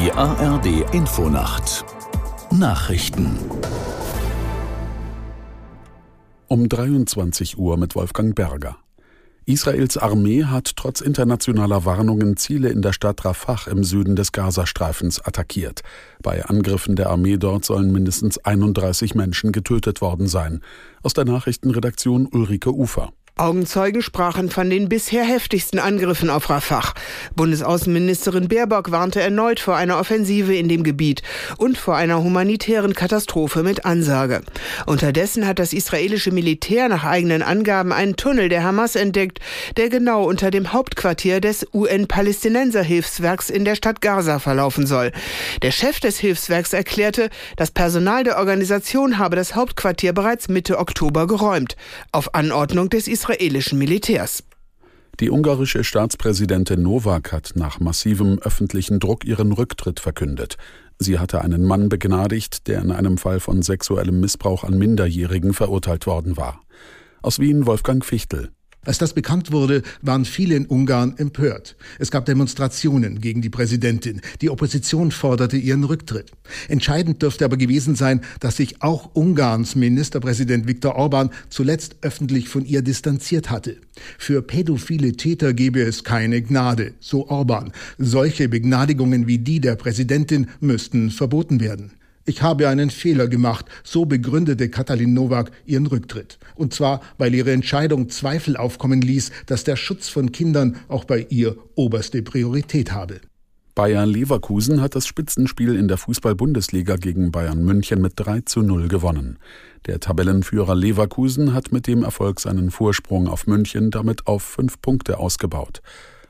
Die 0.00 0.12
ARD 0.12 0.94
Infonacht 0.94 1.84
Nachrichten 2.52 3.36
um 6.46 6.68
23 6.68 7.58
Uhr 7.58 7.76
mit 7.76 7.96
Wolfgang 7.96 8.32
Berger. 8.32 8.76
Israels 9.44 9.96
Armee 9.96 10.44
hat 10.44 10.76
trotz 10.76 11.00
internationaler 11.00 11.84
Warnungen 11.84 12.36
Ziele 12.36 12.68
in 12.68 12.80
der 12.80 12.92
Stadt 12.92 13.24
Rafah 13.24 13.68
im 13.68 13.82
Süden 13.82 14.14
des 14.14 14.30
Gazastreifens 14.30 15.20
attackiert. 15.20 15.82
Bei 16.22 16.44
Angriffen 16.44 16.94
der 16.94 17.10
Armee 17.10 17.36
dort 17.36 17.64
sollen 17.64 17.90
mindestens 17.90 18.38
31 18.38 19.16
Menschen 19.16 19.50
getötet 19.50 20.00
worden 20.00 20.28
sein. 20.28 20.60
Aus 21.02 21.12
der 21.12 21.24
Nachrichtenredaktion 21.24 22.28
Ulrike 22.30 22.72
Ufer. 22.72 23.10
Augenzeugen 23.38 24.02
sprachen 24.02 24.50
von 24.50 24.68
den 24.68 24.88
bisher 24.88 25.22
heftigsten 25.22 25.78
Angriffen 25.78 26.28
auf 26.28 26.50
Rafah. 26.50 26.92
Bundesaußenministerin 27.36 28.48
Baerbock 28.48 28.90
warnte 28.90 29.20
erneut 29.20 29.60
vor 29.60 29.76
einer 29.76 30.00
Offensive 30.00 30.56
in 30.56 30.68
dem 30.68 30.82
Gebiet 30.82 31.22
und 31.56 31.78
vor 31.78 31.94
einer 31.94 32.20
humanitären 32.20 32.94
Katastrophe 32.94 33.62
mit 33.62 33.84
Ansage. 33.84 34.42
Unterdessen 34.86 35.46
hat 35.46 35.60
das 35.60 35.72
israelische 35.72 36.32
Militär 36.32 36.88
nach 36.88 37.04
eigenen 37.04 37.42
Angaben 37.42 37.92
einen 37.92 38.16
Tunnel 38.16 38.48
der 38.48 38.64
Hamas 38.64 38.96
entdeckt, 38.96 39.38
der 39.76 39.88
genau 39.88 40.24
unter 40.24 40.50
dem 40.50 40.72
Hauptquartier 40.72 41.40
des 41.40 41.64
UN-Palästinenser-Hilfswerks 41.72 43.50
in 43.50 43.64
der 43.64 43.76
Stadt 43.76 44.00
Gaza 44.00 44.40
verlaufen 44.40 44.84
soll. 44.84 45.12
Der 45.62 45.70
Chef 45.70 46.00
des 46.00 46.18
Hilfswerks 46.18 46.72
erklärte, 46.72 47.30
das 47.54 47.70
Personal 47.70 48.24
der 48.24 48.38
Organisation 48.38 49.18
habe 49.18 49.36
das 49.36 49.54
Hauptquartier 49.54 50.12
bereits 50.12 50.48
Mitte 50.48 50.78
Oktober 50.78 51.28
geräumt, 51.28 51.76
auf 52.10 52.34
Anordnung 52.34 52.90
des 52.90 53.06
Israel 53.06 53.27
israelischen 53.28 53.78
Militärs. 53.78 54.42
Die 55.20 55.30
ungarische 55.30 55.84
Staatspräsidentin 55.84 56.82
Novak 56.82 57.30
hat 57.30 57.52
nach 57.56 57.78
massivem 57.78 58.38
öffentlichen 58.38 59.00
Druck 59.00 59.26
ihren 59.26 59.52
Rücktritt 59.52 60.00
verkündet. 60.00 60.56
Sie 60.98 61.18
hatte 61.18 61.42
einen 61.42 61.62
Mann 61.62 61.90
begnadigt, 61.90 62.66
der 62.68 62.80
in 62.80 62.90
einem 62.90 63.18
Fall 63.18 63.38
von 63.38 63.60
sexuellem 63.60 64.20
Missbrauch 64.20 64.64
an 64.64 64.78
Minderjährigen 64.78 65.52
verurteilt 65.52 66.06
worden 66.06 66.38
war. 66.38 66.62
Aus 67.20 67.38
Wien 67.38 67.66
Wolfgang 67.66 68.02
Fichtel. 68.02 68.50
Als 68.84 68.98
das 68.98 69.12
bekannt 69.12 69.52
wurde, 69.52 69.82
waren 70.02 70.24
viele 70.24 70.54
in 70.54 70.66
Ungarn 70.66 71.14
empört. 71.18 71.76
Es 71.98 72.10
gab 72.10 72.24
Demonstrationen 72.24 73.20
gegen 73.20 73.42
die 73.42 73.50
Präsidentin. 73.50 74.20
Die 74.40 74.50
Opposition 74.50 75.10
forderte 75.10 75.56
ihren 75.56 75.84
Rücktritt. 75.84 76.30
Entscheidend 76.68 77.20
dürfte 77.20 77.44
aber 77.44 77.56
gewesen 77.56 77.96
sein, 77.96 78.22
dass 78.40 78.56
sich 78.56 78.80
auch 78.80 79.14
Ungarns 79.14 79.74
Ministerpräsident 79.74 80.66
Viktor 80.66 80.94
Orban 80.94 81.30
zuletzt 81.50 81.96
öffentlich 82.02 82.48
von 82.48 82.64
ihr 82.64 82.80
distanziert 82.82 83.50
hatte. 83.50 83.76
Für 84.16 84.42
pädophile 84.42 85.12
Täter 85.12 85.52
gebe 85.52 85.82
es 85.82 86.04
keine 86.04 86.40
Gnade, 86.40 86.94
so 87.00 87.28
Orban. 87.28 87.72
Solche 87.98 88.48
Begnadigungen 88.48 89.26
wie 89.26 89.38
die 89.38 89.60
der 89.60 89.76
Präsidentin 89.76 90.48
müssten 90.60 91.10
verboten 91.10 91.60
werden. 91.60 91.97
Ich 92.28 92.42
habe 92.42 92.68
einen 92.68 92.90
Fehler 92.90 93.26
gemacht, 93.26 93.64
so 93.82 94.04
begründete 94.04 94.68
Katalin 94.68 95.14
Nowak 95.14 95.50
ihren 95.64 95.86
Rücktritt. 95.86 96.38
Und 96.56 96.74
zwar, 96.74 97.00
weil 97.16 97.34
ihre 97.34 97.52
Entscheidung 97.52 98.10
Zweifel 98.10 98.58
aufkommen 98.58 99.00
ließ, 99.00 99.32
dass 99.46 99.64
der 99.64 99.76
Schutz 99.76 100.10
von 100.10 100.30
Kindern 100.30 100.76
auch 100.88 101.04
bei 101.04 101.26
ihr 101.30 101.56
oberste 101.74 102.20
Priorität 102.20 102.92
habe. 102.92 103.22
Bayern 103.74 104.10
Leverkusen 104.10 104.82
hat 104.82 104.94
das 104.94 105.06
Spitzenspiel 105.06 105.74
in 105.74 105.88
der 105.88 105.96
Fußball-Bundesliga 105.96 106.96
gegen 106.96 107.32
Bayern 107.32 107.64
München 107.64 108.02
mit 108.02 108.12
3 108.16 108.42
zu 108.42 108.60
0 108.60 108.88
gewonnen. 108.88 109.38
Der 109.86 109.98
Tabellenführer 109.98 110.74
Leverkusen 110.74 111.54
hat 111.54 111.72
mit 111.72 111.86
dem 111.86 112.02
Erfolg 112.02 112.40
seinen 112.40 112.70
Vorsprung 112.70 113.26
auf 113.26 113.46
München 113.46 113.90
damit 113.90 114.26
auf 114.26 114.42
fünf 114.42 114.82
Punkte 114.82 115.18
ausgebaut. 115.18 115.80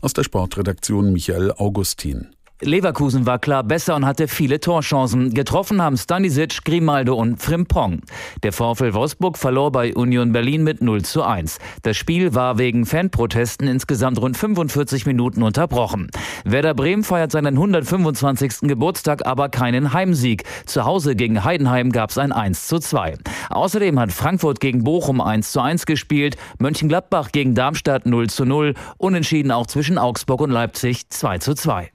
Aus 0.00 0.12
der 0.12 0.24
Sportredaktion 0.24 1.12
Michael 1.12 1.52
Augustin. 1.52 2.30
Leverkusen 2.64 3.26
war 3.26 3.38
klar 3.38 3.62
besser 3.62 3.94
und 3.94 4.06
hatte 4.06 4.28
viele 4.28 4.58
Torchancen. 4.58 5.34
Getroffen 5.34 5.82
haben 5.82 5.96
Stanisic, 5.96 6.64
Grimaldo 6.64 7.14
und 7.14 7.40
Frimpong. 7.40 8.00
Der 8.42 8.52
VfL 8.52 8.94
Wolfsburg 8.94 9.38
verlor 9.38 9.70
bei 9.70 9.94
Union 9.94 10.32
Berlin 10.32 10.64
mit 10.64 10.80
0 10.80 11.02
zu 11.02 11.22
1. 11.22 11.58
Das 11.82 11.96
Spiel 11.96 12.34
war 12.34 12.58
wegen 12.58 12.86
Fanprotesten 12.86 13.68
insgesamt 13.68 14.20
rund 14.20 14.36
45 14.36 15.06
Minuten 15.06 15.42
unterbrochen. 15.42 16.10
Werder 16.44 16.74
Bremen 16.74 17.04
feiert 17.04 17.32
seinen 17.32 17.54
125. 17.54 18.68
Geburtstag, 18.68 19.26
aber 19.26 19.48
keinen 19.48 19.92
Heimsieg. 19.92 20.44
Zu 20.66 20.84
Hause 20.84 21.16
gegen 21.16 21.44
Heidenheim 21.44 21.92
gab 21.92 22.10
es 22.10 22.18
ein 22.18 22.32
1 22.32 22.66
zu 22.66 22.78
2. 22.78 23.16
Außerdem 23.50 23.98
hat 24.00 24.12
Frankfurt 24.12 24.60
gegen 24.60 24.84
Bochum 24.84 25.20
1 25.20 25.52
zu 25.52 25.60
1 25.60 25.86
gespielt, 25.86 26.36
Mönchengladbach 26.58 27.30
gegen 27.32 27.54
Darmstadt 27.54 28.06
0 28.06 28.28
zu 28.28 28.44
0, 28.44 28.74
unentschieden 28.98 29.50
auch 29.50 29.66
zwischen 29.66 29.98
Augsburg 29.98 30.40
und 30.40 30.50
Leipzig 30.50 31.08
2 31.10 31.38
zu 31.38 31.54
2. 31.54 31.93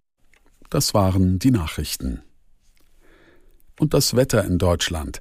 Das 0.69 0.94
waren 0.94 1.40
die 1.40 1.50
Nachrichten. 1.50 2.22
Und 3.80 3.96
das 3.96 4.16
Wetter 4.16 4.44
in 4.46 4.59
Deutschland. 4.59 5.19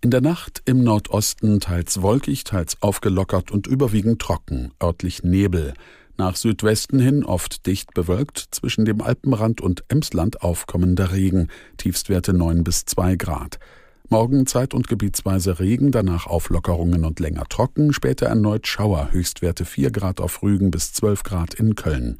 In 0.00 0.10
der 0.10 0.20
Nacht 0.20 0.62
im 0.64 0.82
Nordosten 0.82 1.60
teils 1.60 2.02
wolkig, 2.02 2.42
teils 2.42 2.82
aufgelockert 2.82 3.52
und 3.52 3.68
überwiegend 3.68 4.20
trocken, 4.20 4.72
örtlich 4.82 5.22
Nebel. 5.22 5.74
Nach 6.16 6.34
Südwesten 6.34 6.98
hin 6.98 7.24
oft 7.24 7.66
dicht 7.66 7.94
bewölkt, 7.94 8.38
zwischen 8.50 8.84
dem 8.84 9.00
Alpenrand 9.00 9.60
und 9.60 9.84
Emsland 9.88 10.42
aufkommender 10.42 11.12
Regen, 11.12 11.48
Tiefstwerte 11.76 12.32
9 12.32 12.64
bis 12.64 12.84
2 12.84 13.14
Grad. 13.14 13.60
Morgen 14.08 14.46
zeit- 14.46 14.74
und 14.74 14.88
gebietsweise 14.88 15.60
Regen, 15.60 15.92
danach 15.92 16.26
Auflockerungen 16.26 17.04
und 17.04 17.20
länger 17.20 17.44
trocken, 17.48 17.92
später 17.92 18.26
erneut 18.26 18.66
Schauer, 18.66 19.10
Höchstwerte 19.12 19.64
4 19.64 19.92
Grad 19.92 20.20
auf 20.20 20.42
Rügen 20.42 20.72
bis 20.72 20.92
12 20.92 21.22
Grad 21.22 21.54
in 21.54 21.76
Köln. 21.76 22.18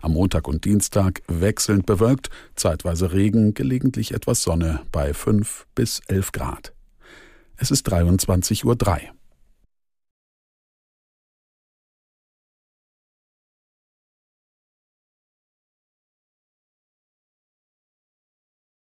Am 0.00 0.12
Montag 0.12 0.48
und 0.48 0.64
Dienstag 0.64 1.22
wechselnd 1.28 1.86
bewölkt, 1.86 2.30
zeitweise 2.56 3.12
Regen, 3.12 3.54
gelegentlich 3.54 4.12
etwas 4.12 4.42
Sonne 4.42 4.80
bei 4.92 5.12
5 5.12 5.66
bis 5.74 6.00
11 6.08 6.32
Grad. 6.32 6.72
Es 7.56 7.70
ist 7.70 7.90
23.03 7.92 8.64
Uhr. 8.64 9.19